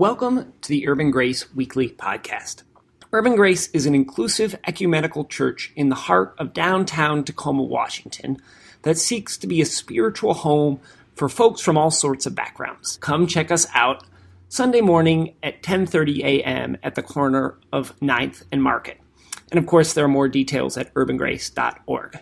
[0.00, 2.62] Welcome to the Urban Grace Weekly Podcast.
[3.12, 8.38] Urban Grace is an inclusive ecumenical church in the heart of downtown Tacoma, Washington,
[8.80, 10.80] that seeks to be a spiritual home
[11.16, 12.96] for folks from all sorts of backgrounds.
[13.02, 14.02] Come check us out
[14.48, 16.78] Sunday morning at 10:30 a.m.
[16.82, 18.98] at the corner of 9th and Market.
[19.50, 22.20] And of course, there are more details at urbangrace.org.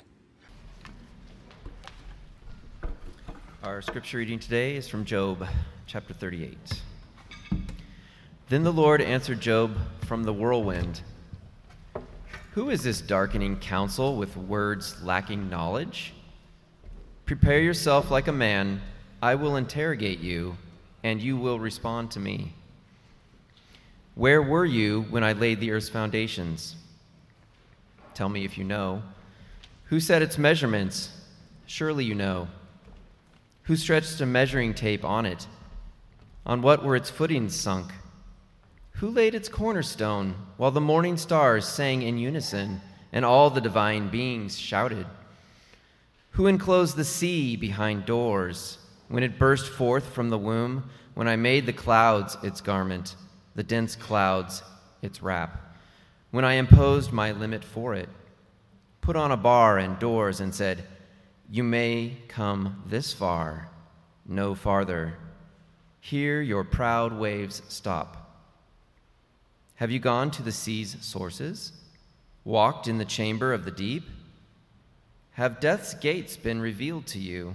[3.62, 5.46] Our scripture reading today is from Job
[5.86, 6.82] chapter 38.
[8.48, 9.76] Then the Lord answered Job
[10.06, 11.02] from the whirlwind
[12.52, 16.14] Who is this darkening counsel with words lacking knowledge?
[17.26, 18.80] Prepare yourself like a man.
[19.20, 20.56] I will interrogate you,
[21.02, 22.54] and you will respond to me.
[24.14, 26.74] Where were you when I laid the earth's foundations?
[28.14, 29.02] Tell me if you know.
[29.84, 31.10] Who set its measurements?
[31.66, 32.48] Surely you know.
[33.64, 35.46] Who stretched a measuring tape on it?
[36.46, 37.92] On what were its footings sunk?
[38.98, 42.80] Who laid its cornerstone while the morning stars sang in unison
[43.12, 45.06] and all the divine beings shouted?
[46.32, 51.36] Who enclosed the sea behind doors when it burst forth from the womb, when I
[51.36, 53.14] made the clouds its garment,
[53.54, 54.64] the dense clouds
[55.00, 55.76] its wrap,
[56.32, 58.08] when I imposed my limit for it,
[59.00, 60.82] put on a bar and doors and said,
[61.48, 63.70] You may come this far,
[64.26, 65.14] no farther.
[66.00, 68.27] Here your proud waves stop.
[69.78, 71.70] Have you gone to the sea's sources?
[72.44, 74.02] Walked in the chamber of the deep?
[75.34, 77.54] Have death's gates been revealed to you?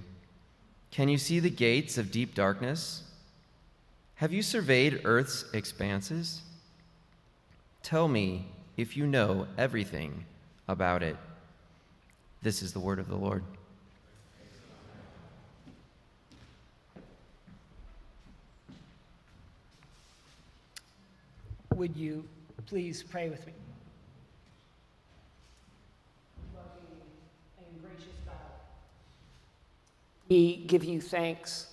[0.90, 3.04] Can you see the gates of deep darkness?
[4.16, 6.44] Have you surveyed earth's expanses?
[7.82, 8.46] Tell me
[8.78, 10.24] if you know everything
[10.70, 11.18] about it.
[12.42, 13.44] This is the word of the Lord.
[21.76, 22.24] Would you
[22.68, 23.54] please pray with me?
[30.30, 31.67] We give you thanks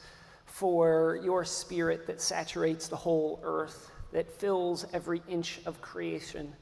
[0.46, 6.52] for your spirit that saturates the whole earth, that fills every inch of creation,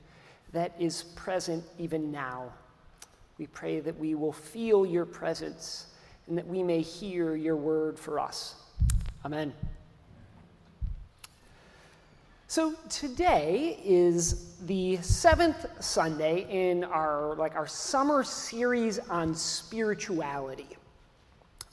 [0.52, 2.52] that is present even now.
[3.38, 5.86] We pray that we will feel your presence
[6.26, 8.56] and that we may hear your word for us.
[9.24, 9.52] Amen.
[12.50, 20.78] So today is the seventh Sunday in our like our summer series on spirituality.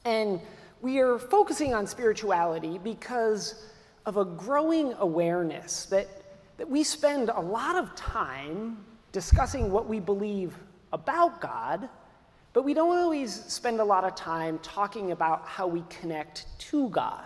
[0.03, 0.41] And
[0.81, 3.67] we are focusing on spirituality because
[4.05, 6.09] of a growing awareness that,
[6.57, 10.57] that we spend a lot of time discussing what we believe
[10.91, 11.87] about God,
[12.51, 16.89] but we don't always spend a lot of time talking about how we connect to
[16.89, 17.23] God.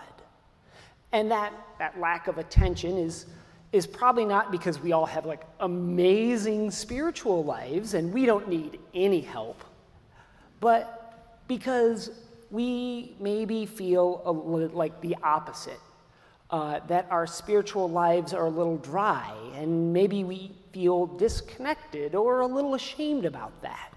[1.10, 3.26] And that, that lack of attention is
[3.72, 8.80] is probably not because we all have like amazing spiritual lives and we don't need
[8.94, 9.62] any help,
[10.60, 12.10] but because
[12.50, 15.80] we maybe feel li- like the opposite.
[16.50, 22.40] Uh, that our spiritual lives are a little dry, and maybe we feel disconnected or
[22.40, 23.92] a little ashamed about that.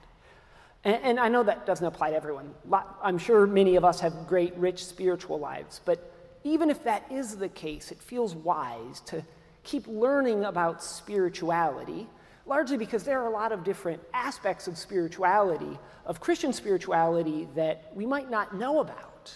[0.83, 2.53] And I know that doesn't apply to everyone.
[3.01, 6.13] I'm sure many of us have great, rich spiritual lives, but
[6.43, 9.23] even if that is the case, it feels wise to
[9.63, 12.07] keep learning about spirituality,
[12.45, 17.91] largely because there are a lot of different aspects of spirituality, of Christian spirituality, that
[17.95, 19.33] we might not know about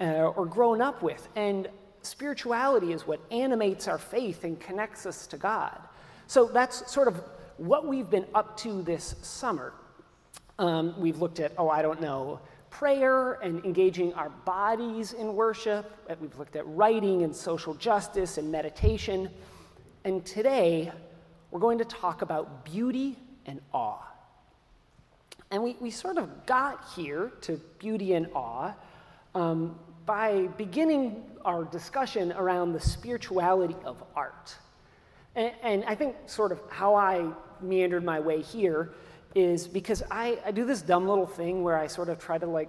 [0.00, 1.28] uh, or grown up with.
[1.36, 1.68] And
[2.02, 5.78] spirituality is what animates our faith and connects us to God.
[6.26, 7.22] So that's sort of
[7.56, 9.72] what we've been up to this summer.
[10.58, 15.90] Um, we've looked at, oh, I don't know, prayer and engaging our bodies in worship.
[16.20, 19.30] We've looked at writing and social justice and meditation.
[20.06, 20.92] And today,
[21.50, 23.16] we're going to talk about beauty
[23.46, 24.02] and awe.
[25.50, 28.74] And we, we sort of got here to beauty and awe
[29.34, 34.54] um, by beginning our discussion around the spirituality of art.
[35.34, 37.30] And, and, I think, sort of, how I
[37.62, 38.92] meandered my way here
[39.34, 42.46] is because I, I do this dumb little thing where I sort of try to
[42.46, 42.68] like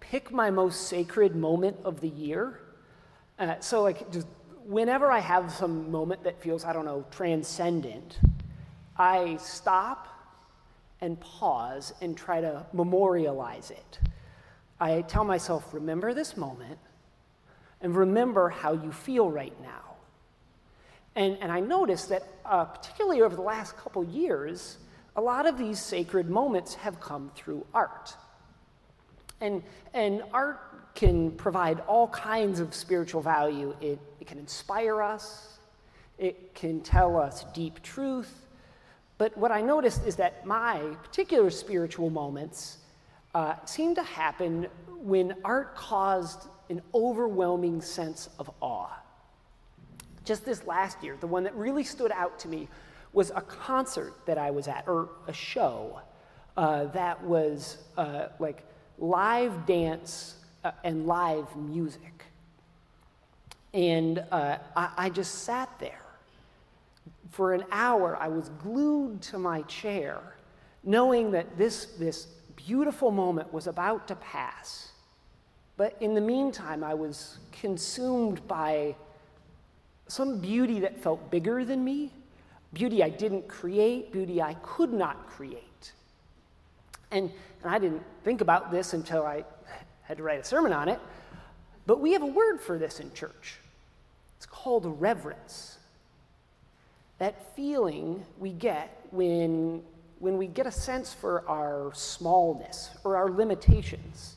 [0.00, 2.60] pick my most sacred moment of the year.
[3.38, 4.26] Uh, so, like, just
[4.66, 8.18] whenever I have some moment that feels, I don't know, transcendent,
[8.96, 10.08] I stop
[11.00, 13.98] and pause and try to memorialize it.
[14.80, 16.78] I tell myself, remember this moment
[17.80, 19.96] and remember how you feel right now.
[21.14, 24.78] And, and I notice that, uh, particularly over the last couple years,
[25.14, 28.14] a lot of these sacred moments have come through art.
[29.40, 29.62] And,
[29.94, 33.76] and art can provide all kinds of spiritual value.
[33.80, 35.58] It, it can inspire us,
[36.18, 38.46] it can tell us deep truth.
[39.18, 42.78] But what I noticed is that my particular spiritual moments
[43.36, 43.54] uh,
[43.94, 48.90] to happen when art caused an overwhelming sense of awe.
[50.24, 52.68] Just this last year, the one that really stood out to me
[53.12, 56.00] was a concert that I was at, or a show
[56.56, 58.64] uh, that was uh, like
[58.98, 60.34] live dance
[60.64, 62.25] uh, and live music.
[63.74, 66.00] And uh, I, I just sat there.
[67.30, 70.18] For an hour, I was glued to my chair,
[70.84, 74.92] knowing that this, this beautiful moment was about to pass.
[75.76, 78.96] But in the meantime, I was consumed by
[80.08, 82.12] some beauty that felt bigger than me,
[82.72, 85.92] beauty I didn't create, beauty I could not create.
[87.10, 87.30] And,
[87.62, 89.44] and I didn't think about this until I
[90.02, 91.00] had to write a sermon on it,
[91.86, 93.58] but we have a word for this in church.
[94.36, 95.78] It's called reverence.
[97.18, 99.82] That feeling we get when,
[100.18, 104.34] when we get a sense for our smallness or our limitations.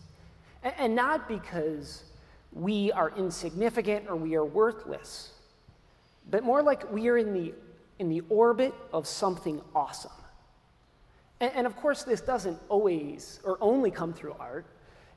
[0.63, 2.04] And, and not because
[2.54, 5.34] we are insignificant or we are worthless,
[6.30, 7.54] but more like we are in the,
[7.98, 10.12] in the orbit of something awesome.
[11.40, 14.66] And, and of course, this doesn't always or only come through art.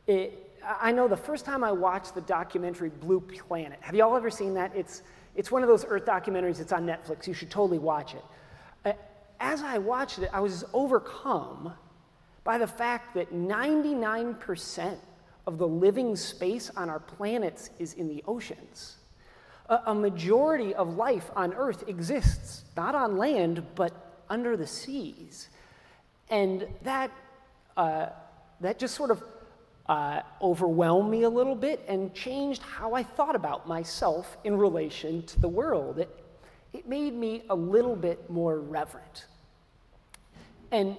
[0.06, 0.50] It,
[0.80, 4.30] I know the first time I watched the documentary Blue Planet, have you all ever
[4.30, 4.74] seen that?
[4.74, 5.02] It's,
[5.34, 7.26] it's one of those Earth documentaries, it's on Netflix.
[7.26, 8.24] You should totally watch it.
[8.84, 8.92] Uh,
[9.40, 11.72] as I watched it, I was overcome
[12.44, 14.96] by the fact that 99%
[15.46, 18.96] of the living space on our planets is in the oceans.
[19.68, 25.48] A, a majority of life on Earth exists, not on land, but under the seas.
[26.30, 27.10] And that,
[27.76, 28.06] uh,
[28.60, 29.22] that just sort of
[29.88, 35.22] uh, overwhelmed me a little bit and changed how I thought about myself in relation
[35.24, 35.98] to the world.
[35.98, 36.24] It,
[36.72, 39.26] it made me a little bit more reverent.
[40.70, 40.96] And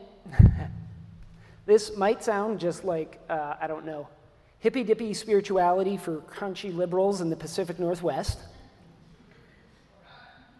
[1.65, 4.07] this might sound just like, uh, I don't know,
[4.59, 8.39] hippy dippy spirituality for crunchy liberals in the Pacific Northwest.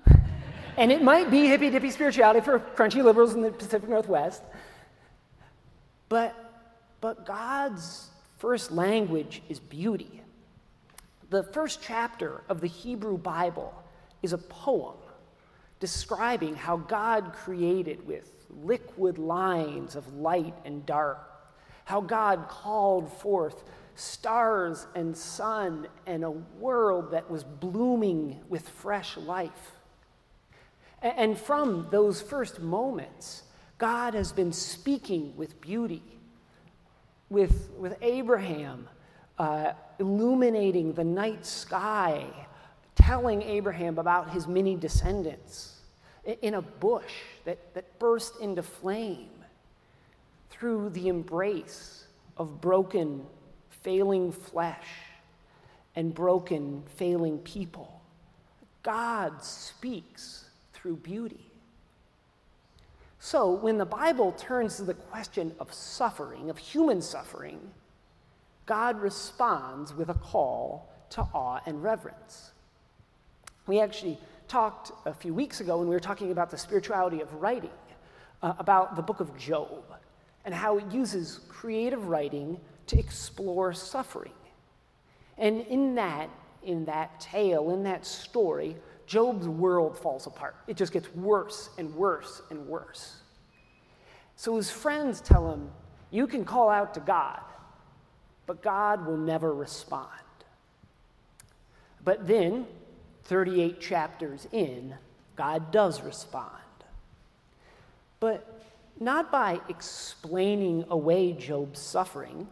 [0.77, 4.41] and it might be hippy dippy spirituality for crunchy liberals in the Pacific Northwest.
[6.09, 6.35] But,
[7.01, 8.09] but God's
[8.43, 10.19] first language is beauty.
[11.29, 13.73] The first chapter of the Hebrew Bible
[14.21, 14.97] is a poem
[15.79, 21.25] describing how God created with liquid lines of light and dark,
[21.85, 23.63] how God called forth
[23.95, 29.71] stars and sun and a world that was blooming with fresh life.
[31.01, 33.43] And from those first moments,
[33.77, 36.03] God has been speaking with beauty
[37.33, 38.87] with, with Abraham
[39.39, 42.27] uh, illuminating the night sky,
[42.93, 45.79] telling Abraham about his many descendants
[46.43, 47.11] in a bush
[47.43, 49.31] that, that burst into flame
[50.51, 52.05] through the embrace
[52.37, 53.25] of broken,
[53.81, 54.85] failing flesh
[55.95, 57.99] and broken, failing people.
[58.83, 61.49] God speaks through beauty.
[63.33, 67.59] So, when the Bible turns to the question of suffering, of human suffering,
[68.67, 72.51] God responds with a call to awe and reverence.
[73.65, 77.33] We actually talked a few weeks ago when we were talking about the spirituality of
[77.41, 77.71] writing,
[78.43, 79.83] uh, about the book of Job,
[80.45, 84.37] and how it uses creative writing to explore suffering.
[85.39, 86.29] And in that,
[86.61, 88.75] in that tale, in that story,
[89.07, 90.55] Job's world falls apart.
[90.67, 93.21] It just gets worse and worse and worse.
[94.35, 95.69] So his friends tell him,
[96.11, 97.41] You can call out to God,
[98.45, 100.09] but God will never respond.
[102.03, 102.65] But then,
[103.25, 104.95] 38 chapters in,
[105.35, 106.49] God does respond.
[108.19, 108.61] But
[108.99, 112.47] not by explaining away Job's suffering,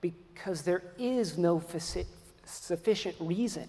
[0.00, 1.62] because there is no
[2.44, 3.68] sufficient reason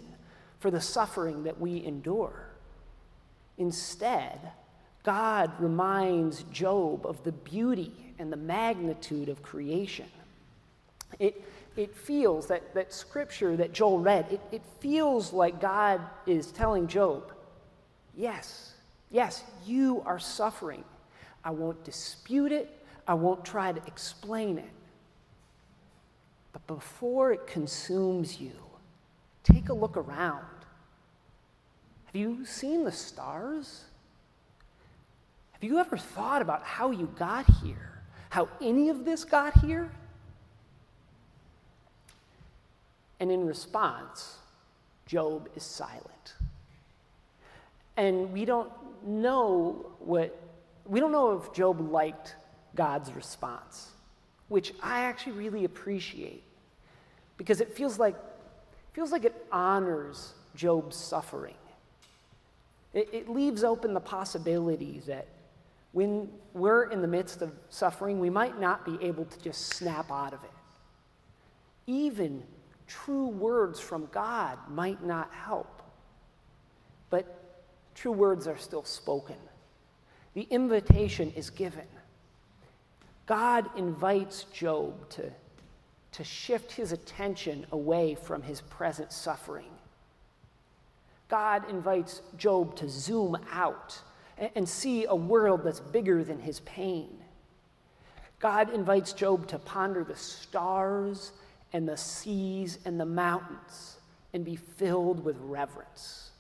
[0.59, 2.49] for the suffering that we endure.
[3.57, 4.39] Instead,
[5.03, 10.05] God reminds Job of the beauty and the magnitude of creation.
[11.19, 11.43] It,
[11.75, 16.87] it feels that, that scripture that Joel read, it, it feels like God is telling
[16.87, 17.31] Job,
[18.15, 18.73] yes,
[19.09, 20.83] yes, you are suffering.
[21.43, 22.69] I won't dispute it,
[23.07, 24.69] I won't try to explain it.
[26.53, 28.51] But before it consumes you,
[29.43, 30.45] Take a look around.
[32.05, 33.85] Have you seen the stars?
[35.61, 38.01] Have you ever thought about how you got here?
[38.29, 39.91] How any of this got here?
[43.19, 44.37] And in response,
[45.05, 46.33] Job is silent.
[47.95, 48.71] And we don't
[49.05, 50.35] know what,
[50.87, 52.37] we don't know if Job liked
[52.73, 53.91] God's response,
[54.47, 56.41] which I actually really appreciate
[57.37, 58.15] because it feels like,
[58.93, 61.53] feels like it honors Job's suffering.
[62.95, 65.27] It, it leaves open the possibility that
[65.93, 70.11] when we're in the midst of suffering, we might not be able to just snap
[70.11, 70.51] out of it.
[71.87, 72.43] Even
[72.87, 75.81] true words from God might not help.
[77.09, 79.35] But true words are still spoken.
[80.33, 81.87] The invitation is given.
[83.25, 85.31] God invites Job to,
[86.13, 89.71] to shift his attention away from his present suffering.
[91.27, 94.01] God invites Job to zoom out
[94.55, 97.09] and see a world that's bigger than his pain.
[98.39, 101.31] God invites Job to ponder the stars
[101.73, 103.97] and the seas and the mountains
[104.33, 106.31] and be filled with reverence.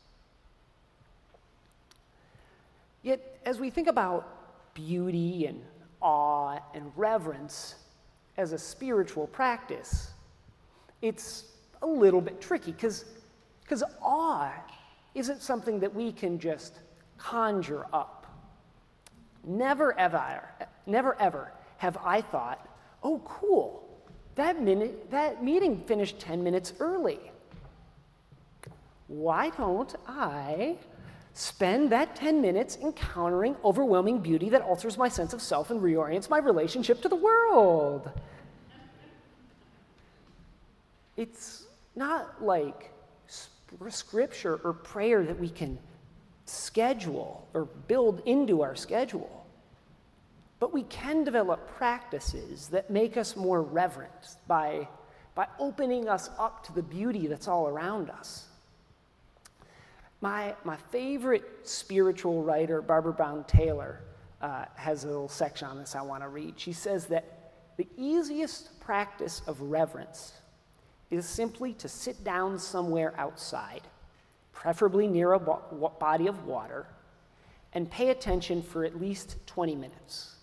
[3.03, 5.61] Yet, as we think about beauty and
[6.01, 7.75] awe and reverence
[8.37, 10.11] as a spiritual practice,
[11.01, 11.45] it's
[11.81, 13.05] a little bit tricky because
[14.01, 14.51] awe
[15.13, 16.79] isn't something that we can just
[17.21, 18.25] conjure up.
[19.43, 20.43] Never ever,
[20.85, 22.67] never ever have I thought,
[23.03, 23.87] oh, cool,
[24.35, 27.19] that, minute, that meeting finished 10 minutes early.
[29.07, 30.77] Why don't I
[31.33, 36.29] spend that 10 minutes encountering overwhelming beauty that alters my sense of self and reorients
[36.29, 38.11] my relationship to the world?
[41.17, 42.91] It's not like
[43.89, 45.77] scripture or prayer that we can
[46.51, 49.45] schedule or build into our schedule.
[50.59, 54.87] But we can develop practices that make us more reverent by,
[55.33, 58.47] by opening us up to the beauty that's all around us.
[60.21, 64.01] My, my favorite spiritual writer, Barbara Brown Taylor,
[64.39, 66.59] uh, has a little section on this I want to read.
[66.59, 70.33] She says that the easiest practice of reverence
[71.09, 73.81] is simply to sit down somewhere outside,
[74.53, 76.87] preferably near a bo- body of water,
[77.73, 80.35] and pay attention for at least 20 minutes.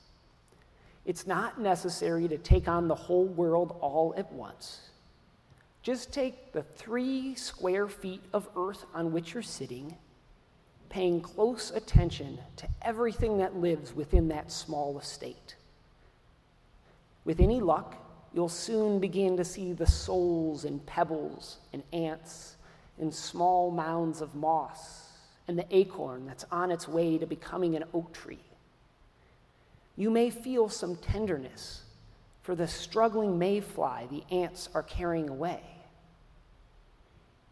[1.05, 4.91] It's not necessary to take on the whole world all at once.
[5.83, 9.97] Just take the three square feet of earth on which you're sitting,
[10.91, 15.57] paying close attention to everything that lives within that small estate.
[17.25, 17.97] With any luck,
[18.35, 22.57] you'll soon begin to see the souls and pebbles and ants
[23.01, 25.13] and small mounds of moss
[25.47, 28.39] and the acorn that's on its way to becoming an oak tree.
[29.97, 31.83] You may feel some tenderness
[32.43, 35.61] for the struggling mayfly the ants are carrying away.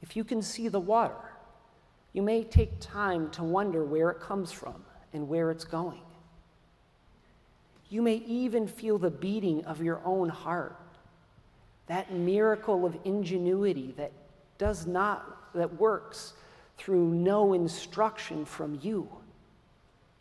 [0.02, 1.32] If you can see the water,
[2.12, 6.00] you may take time to wonder where it comes from and where it's going.
[7.88, 10.80] You may even feel the beating of your own heart,
[11.86, 14.12] that miracle of ingenuity that
[14.58, 16.34] does not, that works
[16.76, 19.08] through no instruction from you.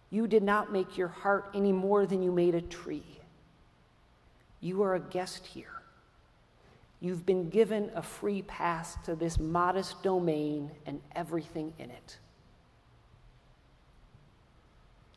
[0.10, 3.20] You did not make your heart any more than you made a tree.
[4.62, 5.68] You are a guest here.
[7.02, 12.18] You've been given a free pass to this modest domain and everything in it.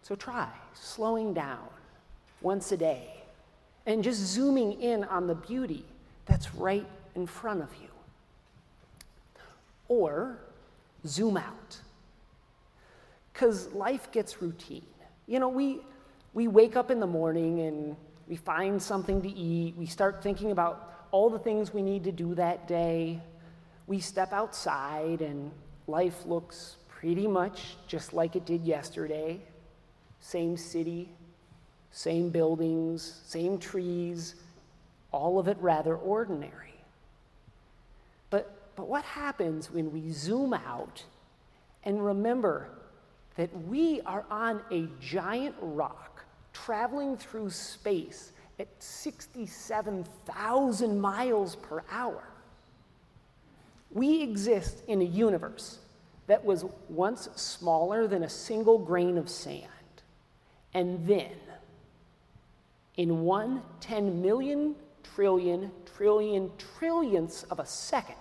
[0.02, 1.68] So try slowing down
[2.40, 3.22] once a day
[3.86, 5.84] and just zooming in on the beauty
[6.26, 7.87] that's right in front of you.
[9.88, 10.38] Or
[11.06, 11.80] zoom out
[13.38, 14.86] because life gets routine.
[15.26, 15.80] You know, we,
[16.34, 19.76] we wake up in the morning and we find something to eat.
[19.76, 23.20] We start thinking about all the things we need to do that day.
[23.86, 25.52] We step outside and
[25.86, 29.40] life looks pretty much just like it did yesterday.
[30.18, 31.08] Same city,
[31.92, 34.34] same buildings, same trees,
[35.12, 36.67] all of it rather ordinary.
[38.78, 41.04] But, what happens when we zoom out
[41.82, 42.68] and remember
[43.34, 48.30] that we are on a giant rock traveling through space
[48.60, 52.22] at 67,000 miles per hour.
[53.90, 55.80] We exist in a universe
[56.28, 59.64] that was once smaller than a single grain of sand.
[60.72, 61.34] And then,
[62.96, 68.14] in one 10 million trillion trillion trillionths of a second,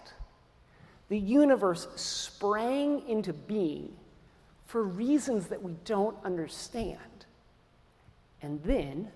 [1.09, 3.93] the universe sprang into being
[4.65, 7.25] for reasons that we don't understand.
[8.41, 9.09] And then,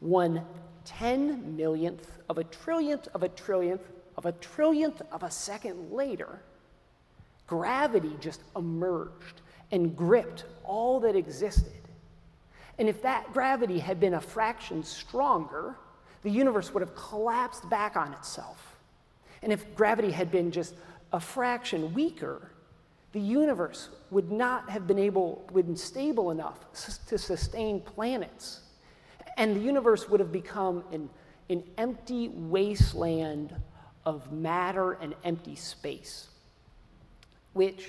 [0.00, 0.44] one
[0.84, 3.80] ten millionth of a trillionth of a trillionth
[4.16, 6.40] of a trillionth of a second later,
[7.46, 11.72] gravity just emerged and gripped all that existed.
[12.78, 15.76] And if that gravity had been a fraction stronger,
[16.22, 18.75] the universe would have collapsed back on itself.
[19.42, 20.74] And if gravity had been just
[21.12, 22.50] a fraction weaker,
[23.12, 26.66] the universe would not have been able, been stable enough
[27.06, 28.60] to sustain planets.
[29.36, 31.08] And the universe would have become an,
[31.50, 33.54] an empty wasteland
[34.04, 36.28] of matter and empty space,
[37.52, 37.88] which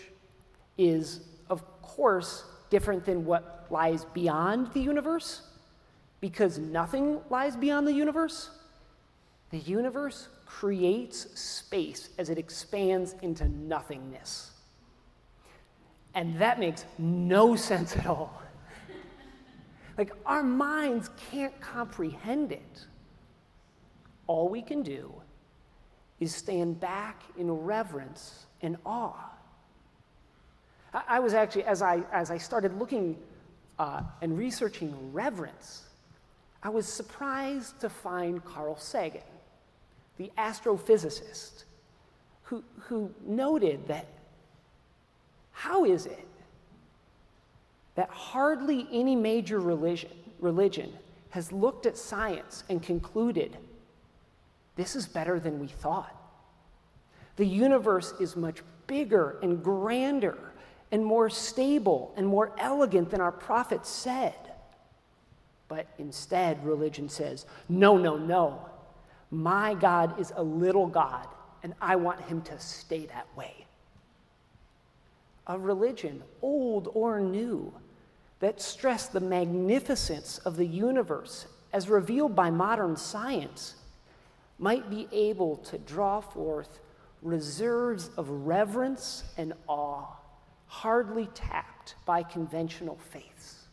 [0.77, 5.41] is, of course, different than what lies beyond the universe,
[6.21, 8.49] because nothing lies beyond the universe.
[9.51, 14.51] The universe creates space as it expands into nothingness.
[16.15, 18.41] And that makes no sense at all.
[19.97, 22.85] like, our minds can't comprehend it.
[24.25, 25.13] All we can do
[26.19, 29.31] is stand back in reverence and awe.
[30.93, 33.17] I, I was actually, as I, as I started looking
[33.77, 35.83] uh, and researching reverence,
[36.63, 39.21] I was surprised to find Carl Sagan,
[40.17, 41.63] the astrophysicist,
[42.43, 44.07] who, who noted that
[45.51, 46.27] how is it
[47.95, 50.93] that hardly any major religion, religion
[51.31, 53.57] has looked at science and concluded
[54.75, 56.15] this is better than we thought?
[57.35, 60.37] The universe is much bigger and grander
[60.91, 64.35] and more stable and more elegant than our prophets said.
[65.67, 68.69] But instead, religion says, no, no, no.
[69.31, 71.27] My God is a little God,
[71.63, 73.65] and I want him to stay that way.
[75.47, 77.73] A religion, old or new,
[78.39, 83.75] that stressed the magnificence of the universe as revealed by modern science
[84.59, 86.79] might be able to draw forth
[87.21, 90.05] reserves of reverence and awe
[90.67, 93.67] hardly tapped by conventional faiths.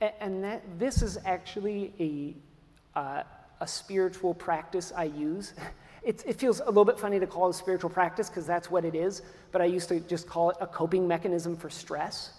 [0.00, 3.22] And that, this is actually a, uh,
[3.60, 5.54] a spiritual practice I use.
[6.04, 8.70] It, it, feels a little bit funny to call it a spiritual practice because that's
[8.70, 12.30] what it is, but I used to just call it a coping mechanism for stress.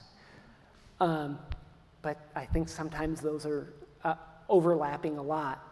[0.99, 1.39] Um,
[2.03, 3.73] but I think sometimes those are
[4.03, 4.13] uh,
[4.49, 5.63] overlapping a lot.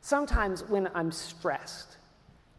[0.00, 1.98] Sometimes when I'm stressed,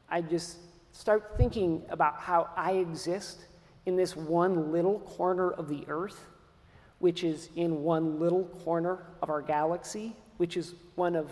[0.09, 0.57] I just
[0.93, 3.43] start thinking about how I exist
[3.85, 6.25] in this one little corner of the earth,
[6.99, 11.31] which is in one little corner of our galaxy, which is one of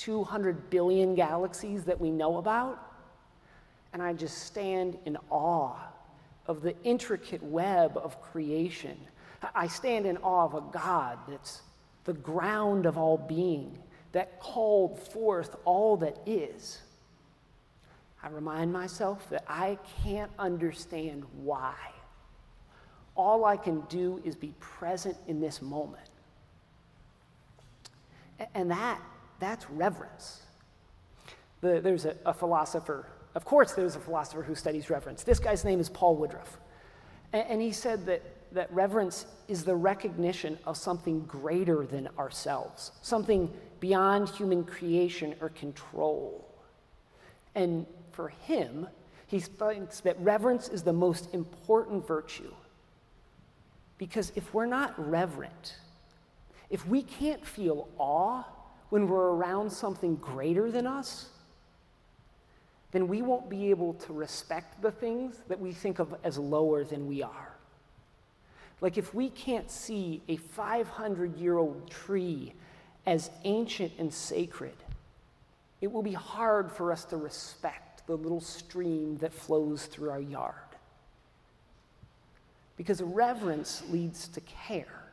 [0.00, 2.80] 200 billion galaxies that we know about.
[3.92, 5.76] And I just stand in awe
[6.46, 8.96] of the intricate web of creation.
[9.54, 11.60] I stand in awe of a God that's
[12.04, 13.78] the ground of all being,
[14.12, 16.80] that called forth all that is.
[18.22, 21.74] I remind myself that I can't understand why.
[23.16, 26.08] All I can do is be present in this moment.
[28.54, 29.00] And that,
[29.40, 30.42] that's reverence.
[31.60, 35.22] The, there's a, a, philosopher, of course, there's a philosopher who studies reverence.
[35.22, 36.58] This guy's name is Paul Woodruff.
[37.32, 38.22] And, and he said that,
[38.52, 43.50] that reverence is the recognition of something greater than ourselves, something
[43.80, 46.46] beyond human creation or control.
[47.54, 48.86] And for him,
[49.26, 52.52] he thinks that reverence is the most important virtue.
[53.98, 55.76] Because if we're not reverent,
[56.70, 58.44] if we can't feel awe
[58.90, 61.30] when we're around something greater than us,
[62.92, 66.84] then we won't be able to respect the things that we think of as lower
[66.84, 67.54] than we are.
[68.80, 72.52] Like if we can't see a 500 year old tree
[73.06, 74.74] as ancient and sacred,
[75.80, 80.20] it will be hard for us to respect the little stream that flows through our
[80.20, 80.54] yard.
[82.76, 85.04] Because reverence leads to care.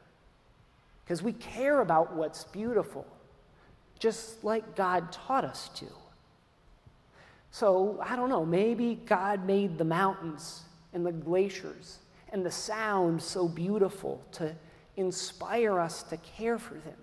[1.04, 3.06] Because we care about what's beautiful,
[3.98, 5.86] just like God taught us to.
[7.52, 13.22] So, I don't know, maybe God made the mountains and the glaciers and the sound
[13.22, 14.54] so beautiful to
[14.96, 16.98] inspire us to care for them.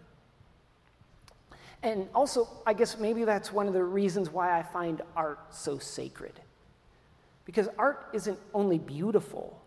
[1.83, 5.79] And also, I guess maybe that's one of the reasons why I find art so
[5.79, 6.41] sacred.
[7.45, 9.61] Because art isn't only beautiful,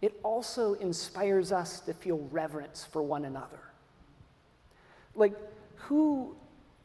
[0.00, 3.60] it also inspires us to feel reverence for one another.
[5.14, 5.34] Like,
[5.86, 6.34] who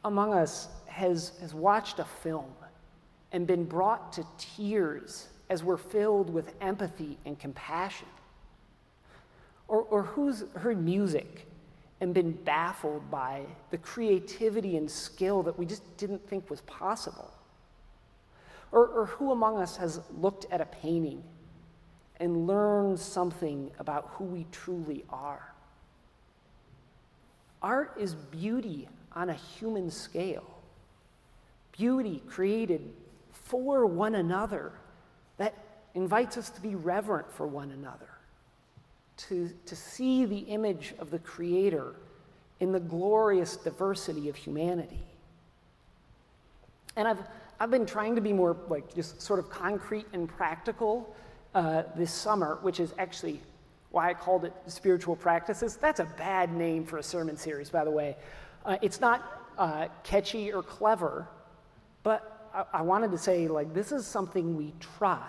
[0.04, 2.52] among us has, has watched a film
[3.32, 8.08] and been brought to tears as we're filled with empathy and compassion?
[9.68, 11.48] Or, or who's heard music
[12.00, 17.30] and been baffled by the creativity and skill that we just didn't think was possible?
[18.70, 21.22] Or, or who among us has looked at a painting
[22.20, 25.52] and learned something about who we truly are.
[27.62, 30.44] Art is beauty on a human scale,
[31.72, 32.92] beauty created
[33.32, 34.72] for one another
[35.36, 35.54] that
[35.94, 38.08] invites us to be reverent for one another,
[39.16, 41.94] to, to see the image of the Creator
[42.60, 45.02] in the glorious diversity of humanity.
[46.96, 47.22] And I've,
[47.60, 51.14] I've been trying to be more like just sort of concrete and practical
[51.54, 53.40] uh, this summer, which is actually
[53.92, 55.76] why I called it spiritual practices.
[55.76, 58.16] That's a bad name for a sermon series, by the way.
[58.64, 61.28] Uh, it's not uh, catchy or clever,
[62.02, 65.28] but I, I, wanted to say, like, this is something we try.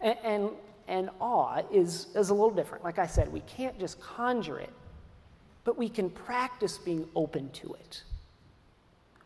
[0.00, 0.50] And, and,
[0.86, 2.84] and awe is, is a little different.
[2.84, 4.72] Like I said, we can't just conjure it,
[5.64, 8.04] but we can practice being open to it.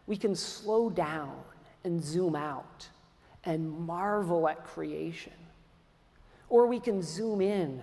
[0.07, 1.37] We can slow down
[1.85, 2.89] and zoom out
[3.45, 5.33] and marvel at creation.
[6.49, 7.83] Or we can zoom in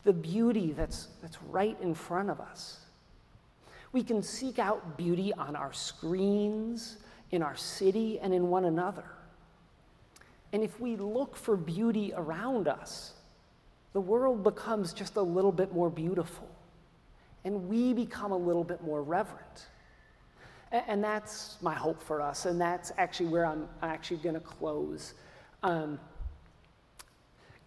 [0.00, 2.80] the beauty that's, that's right in front of us.
[3.92, 6.98] We can seek out beauty on our screens,
[7.30, 9.04] in our city, and in one another.
[10.52, 13.14] And if we look for beauty around us,
[13.92, 16.48] the world becomes just a little bit more beautiful,
[17.44, 19.66] and we become a little bit more reverent.
[20.70, 25.14] And that's my hope for us, and that's actually where I'm actually going to close.
[25.62, 25.98] Um,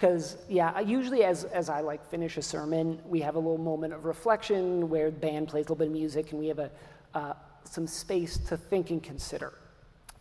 [0.02, 3.94] because yeah usually as, as i like finish a sermon we have a little moment
[3.94, 6.72] of reflection where the band plays a little bit of music and we have a,
[7.14, 7.34] uh,
[7.66, 9.54] some space to think and consider.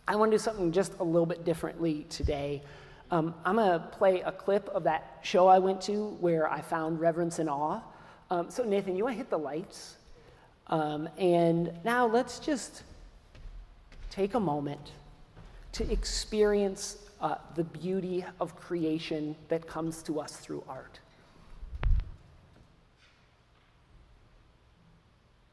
[0.07, 2.61] I want to do something just a little bit differently today.
[3.09, 6.61] Um, i'm going to play a clip of that show i went to where i
[6.61, 7.81] found reverence and awe.
[8.29, 9.95] Um, so nathan you want to hit the lights?
[10.67, 12.83] Um, and now let's just
[14.11, 14.91] take a moment
[15.71, 21.00] to experience uh, the beauty of creation that comes to us through art.